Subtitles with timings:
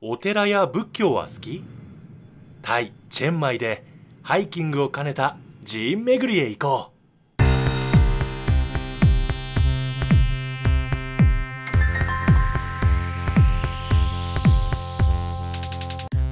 [0.00, 1.64] お寺や仏教は好き
[2.62, 3.82] タイ・チェンマイで
[4.22, 5.36] ハイキングを兼ねた
[5.68, 6.98] 寺院巡りへ行こう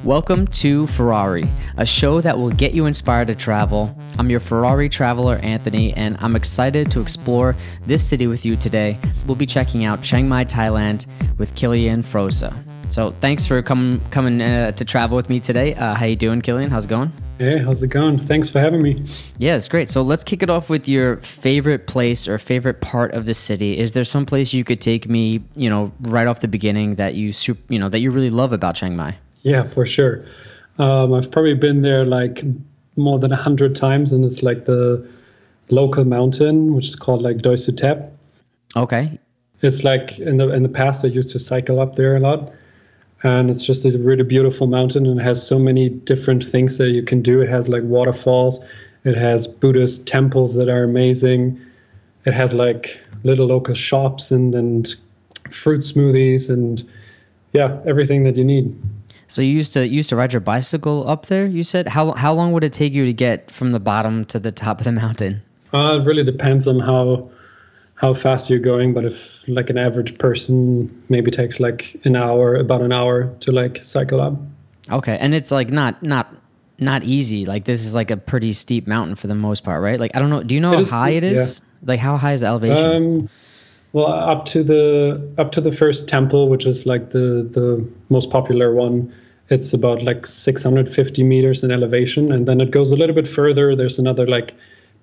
[0.07, 3.93] Welcome to Furary, a show that will get you inspired to travel.
[4.17, 7.57] I'm your Furary traveler, Anthony, and I'm excited to explore
[7.89, 8.97] this city with you today.
[9.27, 11.09] We'll be checking out Chiang Mai, Thailand
[11.39, 12.55] with Kilian Froza.
[12.89, 15.75] So thanks for coming coming uh, to travel with me today.
[15.75, 16.71] Uh, how you doing, Killian?
[16.71, 17.13] How's it going?
[17.39, 18.19] Hey, how's it going?
[18.19, 19.05] Thanks for having me.
[19.39, 19.89] Yeah, it's great.
[19.91, 23.79] So let's kick it off with your favorite place or favorite part of the city.
[23.79, 27.15] Is there some place you could take me, you know, right off the beginning that
[27.15, 29.17] you super, you know, that you really love about Chiang Mai?
[29.43, 30.23] Yeah, for sure.
[30.79, 32.43] Um, I've probably been there like
[32.97, 35.07] more than a hundred times, and it's like the
[35.71, 38.11] local mountain, which is called like Doi Suthep.
[38.75, 39.19] Okay.
[39.63, 42.53] It's like in the in the past I used to cycle up there a lot,
[43.23, 46.91] and it's just a really beautiful mountain and it has so many different things that
[46.91, 47.41] you can do.
[47.41, 48.61] It has like waterfalls,
[49.05, 51.61] it has Buddhist temples that are amazing.
[52.25, 54.95] It has like little local shops and and
[55.51, 56.83] fruit smoothies and
[57.53, 58.75] yeah, everything that you need.
[59.29, 61.47] So you used to you used to ride your bicycle up there.
[61.47, 64.39] You said how how long would it take you to get from the bottom to
[64.39, 65.43] the top of the mountain?
[65.73, 67.31] Uh, it really depends on how
[67.97, 72.55] how fast you're going, but if like an average person maybe takes like an hour,
[72.55, 74.35] about an hour to like cycle up.
[74.91, 76.33] Okay, and it's like not not
[76.79, 77.47] not easy.
[77.47, 79.99] Like this is like a pretty steep mountain for the most part, right?
[79.99, 80.43] Like I don't know.
[80.43, 81.61] Do you know It how is- high it is?
[81.85, 82.87] Like how high is the elevation?
[82.97, 83.29] Um,
[83.93, 88.31] well, up to the up to the first temple, which is like the the most
[88.31, 89.13] popular one,
[89.49, 93.75] it's about like 650 meters in elevation, and then it goes a little bit further.
[93.75, 94.53] There's another like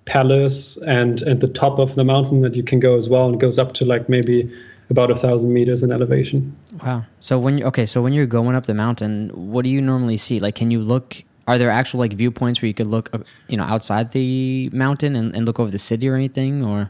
[0.06, 3.40] palace and and the top of the mountain that you can go as well, and
[3.40, 4.52] goes up to like maybe
[4.90, 6.56] about a thousand meters in elevation.
[6.84, 7.04] wow.
[7.20, 10.18] So when you okay, so when you're going up the mountain, what do you normally
[10.18, 10.40] see?
[10.40, 11.22] Like, can you look?
[11.48, 15.16] Are there actual like viewpoints where you could look, uh, you know, outside the mountain
[15.16, 16.64] and, and look over the city or anything?
[16.64, 16.90] Or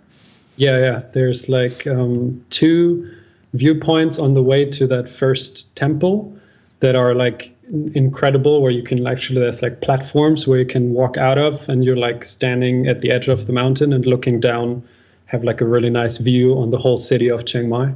[0.58, 1.02] Yeah, yeah.
[1.12, 3.12] There's like um, two
[3.54, 6.36] viewpoints on the way to that first temple
[6.82, 7.56] that are like
[7.94, 11.84] incredible, where you can actually there's like platforms where you can walk out of, and
[11.84, 14.84] you're like standing at the edge of the mountain and looking down,
[15.26, 17.94] have like a really nice view on the whole city of Chiang Mai.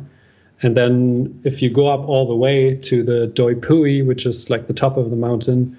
[0.63, 4.49] And then if you go up all the way to the Doi Pui, which is
[4.49, 5.77] like the top of the mountain,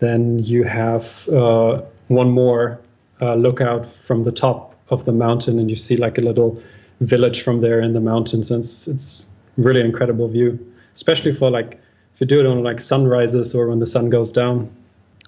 [0.00, 2.80] then you have uh, one more
[3.22, 6.60] uh, lookout from the top of the mountain, and you see like a little
[7.00, 8.50] village from there in the mountains.
[8.50, 9.24] And it's it's
[9.56, 10.58] really incredible view,
[10.94, 11.80] especially for like
[12.16, 14.70] if you do it on like sunrises or when the sun goes down.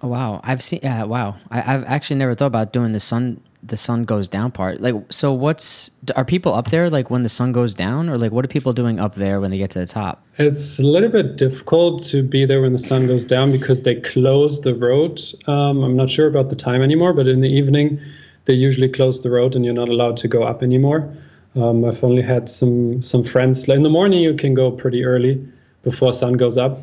[0.00, 0.82] oh wow, I've seen.
[0.82, 4.53] Uh, wow, I, I've actually never thought about doing the sun the sun goes down
[4.53, 4.81] part.
[4.81, 8.32] Like, so what's are people up there like when the sun goes down, or like
[8.32, 10.25] what are people doing up there when they get to the top?
[10.38, 13.97] It's a little bit difficult to be there when the sun goes down because they
[13.97, 15.21] close the road.
[15.47, 18.00] Um, I'm not sure about the time anymore, but in the evening,
[18.47, 21.06] they usually close the road and you're not allowed to go up anymore.
[21.54, 23.69] Um, I've only had some some friends.
[23.69, 25.47] In the morning, you can go pretty early
[25.91, 26.81] before sun goes up,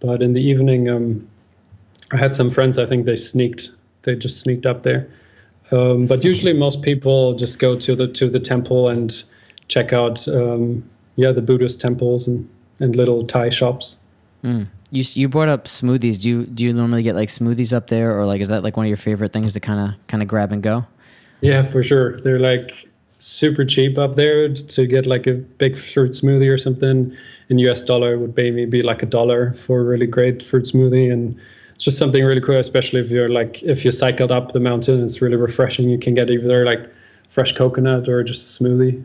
[0.00, 1.28] but in the evening, um,
[2.12, 2.78] I had some friends.
[2.78, 3.70] I think they sneaked.
[4.02, 5.08] They just sneaked up there.
[5.70, 9.22] Um, but usually, most people just go to the to the temple and
[9.68, 10.82] check out, um,
[11.14, 12.48] yeah, the Buddhist temples and,
[12.80, 13.98] and little Thai shops.
[14.90, 16.20] You you brought up smoothies.
[16.22, 18.76] Do you do you normally get like smoothies up there, or like is that like
[18.76, 20.84] one of your favorite things to kind of kind of grab and go?
[21.40, 22.20] Yeah, for sure.
[22.20, 22.89] They're like
[23.20, 27.16] super cheap up there to get like a big fruit smoothie or something.
[27.48, 31.12] In US dollar would maybe be like a dollar for a really great fruit smoothie.
[31.12, 31.38] And
[31.74, 35.02] it's just something really cool especially if you're like if you cycled up the mountain
[35.04, 35.88] it's really refreshing.
[35.88, 36.88] You can get either like
[37.30, 39.04] fresh coconut or just a smoothie.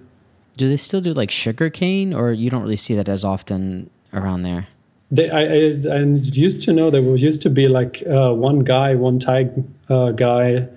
[0.57, 3.89] Do they still do like sugar cane, or you don't really see that as often
[4.13, 4.67] around there?
[5.11, 8.95] They, I, I, I used to know there used to be like uh, one guy,
[8.95, 9.49] one Thai
[9.89, 10.67] uh, guy,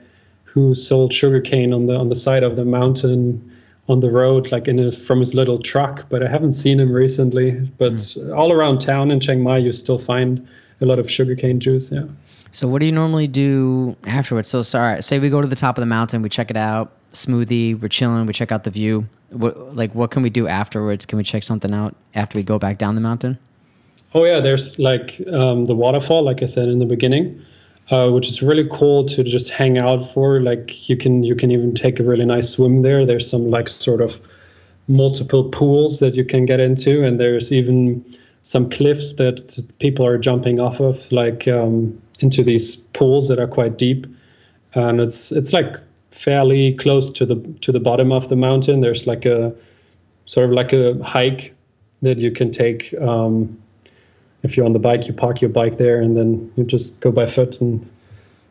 [0.59, 3.23] who sold sugarcane on the on the side of the mountain,
[3.89, 6.07] on the road, like in a, from his little truck.
[6.09, 7.53] But I haven't seen him recently.
[7.79, 10.47] But all around town in Chiang Mai, you still find
[10.81, 11.91] a lot of sugarcane juice.
[11.91, 12.05] Yeah.
[12.51, 14.49] So what do you normally do afterwards?
[14.49, 16.93] So sorry, say we go to the top of the mountain, we check it out,
[17.13, 19.07] smoothie, we're chilling, we check out the view.
[19.31, 21.05] What like what can we do afterwards?
[21.05, 23.39] Can we check something out after we go back down the mountain?
[24.15, 27.45] Oh yeah, there's like um, the waterfall, like I said in the beginning,
[27.91, 30.41] uh, which is really cool to just hang out for.
[30.41, 33.07] Like you can you can even take a really nice swim there.
[33.07, 34.21] There's some like sort of
[34.89, 38.05] multiple pools that you can get into, and there's even
[38.43, 43.47] some cliffs that people are jumping off of, like um, into these pools that are
[43.47, 44.07] quite deep,
[44.75, 45.77] and it's it's like
[46.11, 48.81] fairly close to the to the bottom of the mountain.
[48.81, 49.55] There's like a
[50.27, 51.55] sort of like a hike
[52.03, 52.95] that you can take.
[53.01, 53.59] Um,
[54.43, 57.11] if you're on the bike, you park your bike there, and then you just go
[57.11, 57.89] by foot and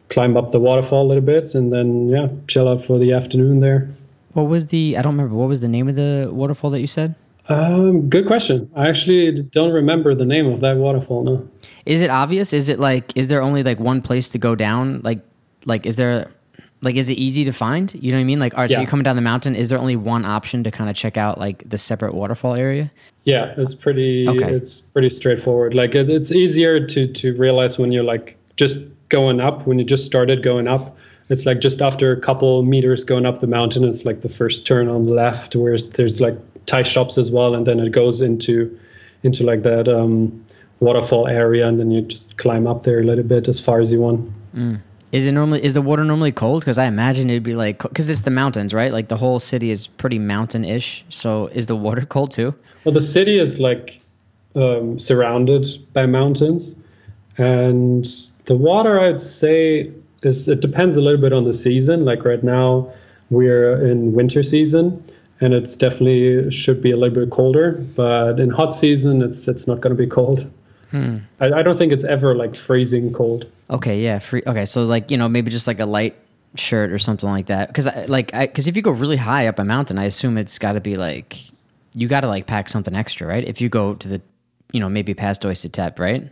[0.09, 3.59] climb up the waterfall a little bit, and then yeah, chill out for the afternoon
[3.59, 3.89] there.
[4.33, 4.97] What was the?
[4.97, 5.35] I don't remember.
[5.35, 7.15] What was the name of the waterfall that you said?
[7.49, 8.69] Um, good question.
[8.75, 11.43] I actually don't remember the name of that waterfall now.
[11.85, 12.51] Is it obvious?
[12.53, 13.15] Is it like?
[13.15, 15.01] Is there only like one place to go down?
[15.03, 15.21] Like,
[15.65, 16.31] like is there?
[16.81, 17.93] Like, is it easy to find?
[17.95, 18.39] You know what I mean?
[18.39, 18.81] Like, all right, so Yeah.
[18.81, 19.55] you're coming down the mountain.
[19.55, 22.91] Is there only one option to kind of check out like the separate waterfall area?
[23.23, 24.27] Yeah, it's pretty.
[24.27, 24.53] Okay.
[24.53, 25.73] It's pretty straightforward.
[25.73, 29.85] Like it, it's easier to to realize when you're like just going up when you
[29.85, 30.95] just started going up.
[31.29, 33.83] It's like just after a couple meters going up the mountain.
[33.83, 36.37] It's like the first turn on the left, where there's like
[36.67, 38.77] Thai shops as well, and then it goes into
[39.23, 40.45] into like that um,
[40.79, 43.91] waterfall area, and then you just climb up there a little bit as far as
[43.91, 44.31] you want.
[45.11, 45.63] Is it normally?
[45.63, 46.61] Is the water normally cold?
[46.61, 48.91] Because I imagine it'd be like because it's the mountains, right?
[48.91, 51.05] Like the whole city is pretty mountain-ish.
[51.09, 52.53] So is the water cold too?
[52.83, 54.01] Well, the city is like
[54.55, 56.75] um, surrounded by mountains,
[57.37, 58.05] and
[58.45, 59.91] the water, I'd say,
[60.23, 62.03] is it depends a little bit on the season.
[62.03, 62.91] Like right now,
[63.29, 65.03] we're in winter season,
[65.39, 67.73] and it's definitely should be a little bit colder.
[67.95, 70.49] But in hot season, it's it's not going to be cold.
[70.91, 71.17] Hmm.
[71.39, 73.49] I, I don't think it's ever like freezing cold.
[73.69, 74.43] Okay, yeah, free.
[74.47, 76.15] Okay, so like you know maybe just like a light
[76.55, 77.67] shirt or something like that.
[77.67, 80.73] Because like because if you go really high up a mountain, I assume it's got
[80.73, 81.37] to be like
[81.93, 83.43] you got to like pack something extra, right?
[83.43, 84.21] If you go to the
[84.71, 86.29] you know maybe past Doi Suthep, right?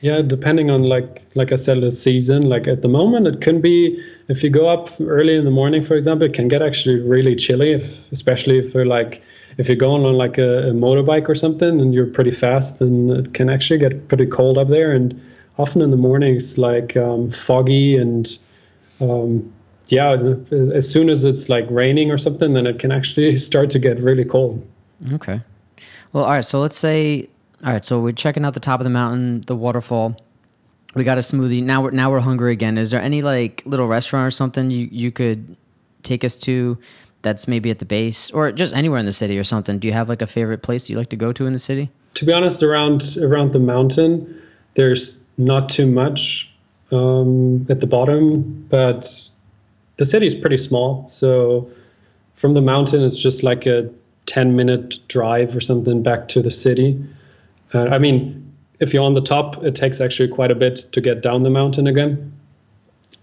[0.00, 2.42] Yeah, depending on like like I said, the season.
[2.48, 5.82] Like at the moment, it can be if you go up early in the morning,
[5.82, 7.72] for example, it can get actually really chilly.
[7.72, 9.22] If especially if you're like
[9.58, 13.10] if you're going on like a, a motorbike or something and you're pretty fast, then
[13.10, 14.92] it can actually get pretty cold up there.
[14.92, 15.20] And
[15.58, 18.38] often in the mornings, like um, foggy and
[19.00, 19.52] um,
[19.88, 20.16] yeah,
[20.50, 23.78] as- as soon as it's like raining or something, then it can actually start to
[23.78, 24.66] get really cold.
[25.12, 25.40] Okay.
[26.12, 26.44] Well, all right.
[26.44, 27.28] So let's say,
[27.64, 27.84] all right.
[27.84, 30.16] So we're checking out the top of the mountain, the waterfall.
[30.94, 31.62] We got a smoothie.
[31.62, 32.78] Now we're now we're hungry again.
[32.78, 35.56] Is there any like little restaurant or something you you could
[36.02, 36.78] take us to?
[37.22, 39.78] That's maybe at the base or just anywhere in the city or something.
[39.78, 41.90] Do you have like a favorite place you like to go to in the city?
[42.14, 44.42] to be honest, around around the mountain,
[44.74, 46.50] there's not too much
[46.92, 49.28] um, at the bottom, but
[49.96, 51.08] the city is pretty small.
[51.08, 51.70] So
[52.34, 53.88] from the mountain, it's just like a
[54.26, 57.02] 10 minute drive or something back to the city.
[57.72, 61.00] Uh, I mean, if you're on the top, it takes actually quite a bit to
[61.00, 62.32] get down the mountain again.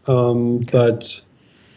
[0.08, 1.20] Um, But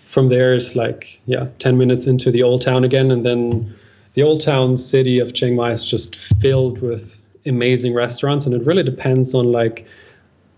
[0.06, 3.10] from there, it's like, yeah, 10 minutes into the old town again.
[3.10, 3.74] And then
[4.14, 8.46] the old town city of Chiang Mai is just filled with amazing restaurants.
[8.46, 9.86] And it really depends on like,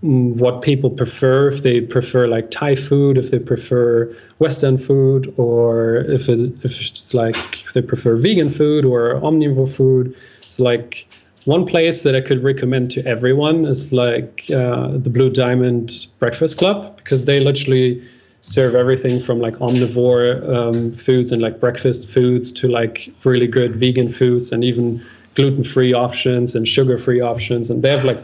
[0.03, 5.33] mm, what people prefer if they prefer like thai food if they prefer western food
[5.37, 10.17] or if, it, if it's like if they prefer vegan food or omnivore food
[10.49, 11.07] so like
[11.45, 16.59] one place that i could recommend to everyone is like uh, the blue diamond breakfast
[16.59, 18.03] club because they literally
[18.41, 23.77] serve everything from like omnivore um, foods and like breakfast foods to like really good
[23.77, 25.05] vegan foods and even
[25.35, 28.23] gluten-free options and sugar-free options and they have like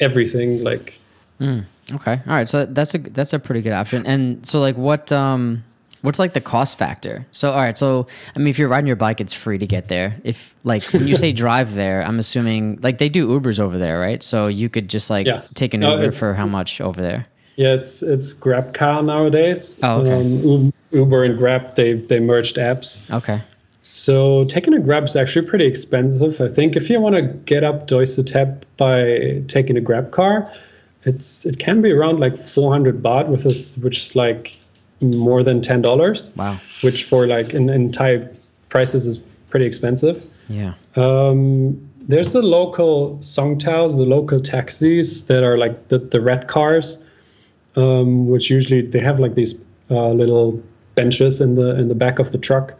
[0.00, 0.98] everything like
[1.94, 2.20] Okay.
[2.26, 2.48] All right.
[2.48, 4.06] So that's a that's a pretty good option.
[4.06, 5.62] And so like what um
[6.02, 7.26] what's like the cost factor?
[7.32, 7.76] So all right.
[7.76, 10.16] So I mean, if you're riding your bike, it's free to get there.
[10.24, 13.98] If like when you say drive there, I'm assuming like they do Ubers over there,
[14.00, 14.22] right?
[14.22, 15.42] So you could just like Yeah.
[15.54, 17.26] take an No, Uber for how much over there?
[17.56, 19.80] Yeah, it's it's Grab Car nowadays.
[19.82, 20.12] Oh, okay.
[20.14, 23.00] Um, Uber and Grab they they merged apps.
[23.10, 23.40] Okay.
[23.80, 26.40] So taking a Grab is actually pretty expensive.
[26.40, 30.50] I think if you want to get up Doi Suthep by taking a Grab car,
[31.04, 34.56] it's it can be around like 400 baht, with this, which is like
[35.00, 36.32] more than ten dollars.
[36.36, 36.58] Wow.
[36.82, 38.28] Which for like in, in Thai
[38.68, 39.18] prices is
[39.50, 40.24] pretty expensive.
[40.48, 40.74] Yeah.
[40.96, 46.98] Um, there's the local songthaews, the local taxis that are like the, the red cars,
[47.74, 49.56] um, which usually they have like these
[49.90, 50.62] uh, little
[50.94, 52.74] benches in the in the back of the truck,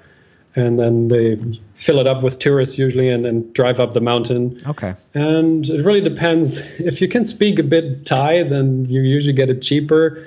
[0.54, 1.36] and then they
[1.74, 4.60] fill it up with tourists usually, and then drive up the mountain.
[4.66, 4.94] Okay.
[5.14, 6.58] And it really depends.
[6.80, 10.26] If you can speak a bit Thai, then you usually get it cheaper.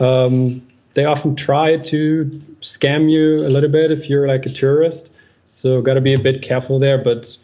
[0.00, 2.24] Um, they often try to
[2.60, 5.10] scam you a little bit if you're like a tourist.
[5.46, 6.98] So got to be a bit careful there.
[6.98, 7.36] But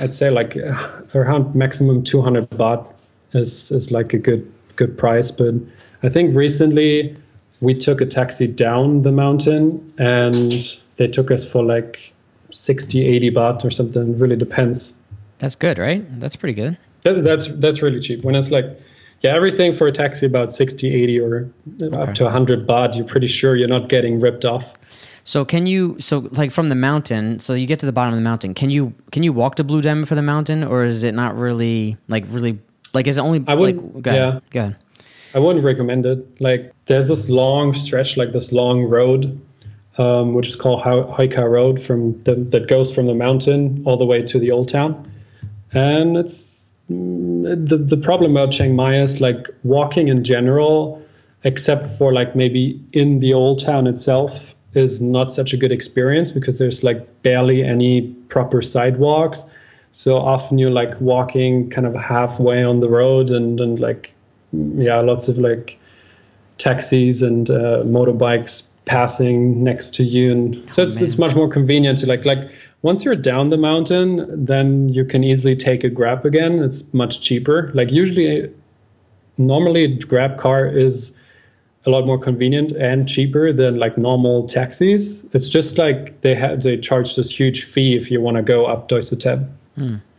[0.00, 2.92] I'd say like uh, around maximum 200 baht
[3.32, 5.30] is is like a good good price.
[5.30, 5.54] But
[6.02, 7.16] I think recently
[7.60, 12.12] we took a taxi down the mountain and they took us for like
[12.50, 14.14] 60, 80 baht or something.
[14.14, 14.94] It really depends.
[15.38, 16.04] That's good, right?
[16.20, 16.76] That's pretty good.
[17.02, 18.24] That, that's that's really cheap.
[18.24, 18.66] When it's like,
[19.22, 21.50] yeah, everything for a taxi about 60, 80 or
[21.92, 24.74] up to 100 baht, you're pretty sure you're not getting ripped off.
[25.26, 28.18] So can you so like from the mountain, so you get to the bottom of
[28.18, 28.52] the mountain.
[28.52, 31.34] Can you can you walk to Blue Diamond for the mountain or is it not
[31.36, 32.58] really like really
[32.92, 34.34] Like, is it only I wouldn't- Go ahead.
[34.34, 34.40] yeah.
[34.50, 34.76] Go ahead.
[35.34, 36.18] I wouldn't recommend it.
[36.40, 39.40] Like, there's this long stretch, like this long road,
[39.98, 43.82] um, which is called Ho- Huay Kaew Road, from the, that goes from the mountain
[43.84, 45.10] all the way to the old town.
[45.72, 51.02] And it's the the problem about Chiang Mai is like walking in general,
[51.44, 56.30] except for like maybe in the old town itself, is not such a good experience
[56.30, 59.44] because there's like barely any proper sidewalks.
[59.92, 64.14] So often you're like walking kind of halfway on the road and, and like
[64.52, 65.78] yeah, lots of like
[66.58, 71.04] taxis and uh, motorbikes passing next to you, and so it's man.
[71.04, 72.50] it's much more convenient to like like
[72.84, 76.62] once you're down the mountain, then you can easily take a grab again.
[76.62, 77.72] It's much cheaper.
[77.72, 78.52] Like usually,
[79.38, 81.14] normally a grab car is
[81.86, 85.24] a lot more convenient and cheaper than like normal taxis.
[85.32, 88.66] It's just like they have they charge this huge fee if you want to go
[88.66, 89.48] up Doi Suthep.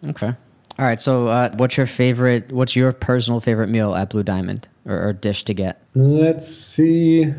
[0.07, 0.33] Okay.
[0.79, 0.99] All right.
[0.99, 2.51] So, uh, what's your favorite?
[2.51, 5.83] What's your personal favorite meal at Blue Diamond or, or dish to get?
[5.93, 7.31] Let's see.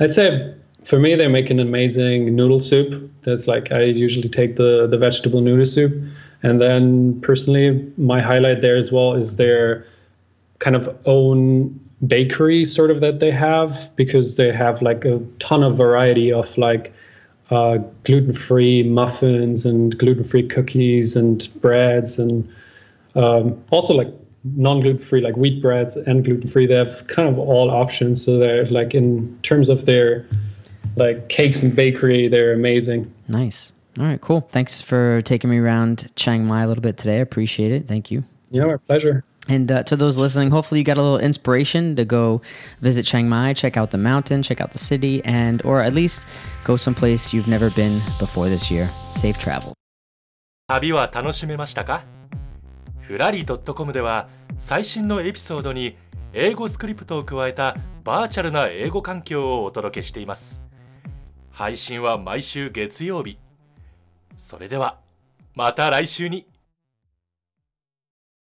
[0.00, 3.10] I'd say for me, they make an amazing noodle soup.
[3.22, 5.92] That's like I usually take the the vegetable noodle soup,
[6.42, 9.86] and then personally, my highlight there as well is their
[10.58, 15.62] kind of own bakery sort of that they have because they have like a ton
[15.62, 16.92] of variety of like
[17.50, 22.48] uh, gluten-free muffins and gluten-free cookies and breads and
[23.14, 24.08] um, also like
[24.44, 26.66] non-gluten-free like wheat breads and gluten-free.
[26.66, 28.24] They have kind of all options.
[28.24, 30.26] So they're like in terms of their
[30.95, 33.73] like cakes and bakery they're amazing Nice.
[33.99, 34.21] All right.
[34.21, 34.41] Cool.
[34.51, 37.17] Thanks for taking me around Chiang Mai a little bit today.
[37.17, 37.87] I appreciate it.
[37.87, 38.23] Thank you.
[38.49, 42.03] yeah our pleasure And uh, to those listening, hopefully you got a little inspiration to
[42.03, 42.41] go
[42.81, 46.25] visit Chiang Mai, check out the mountain, check out the city, and or at least
[46.65, 48.85] go someplace you've never been before this year.
[48.87, 49.73] Safe travel.
[50.67, 52.03] 旅は楽しめましたか
[52.99, 54.27] ふらり .com では
[54.59, 55.95] 最新のエピソードに
[56.33, 60.61] 英語スクリプトを加えたバーチャルな英語環境をお届けしています
[61.52, 63.38] 配信は毎週月曜日。
[64.36, 64.98] それでは
[65.54, 66.51] また来週に。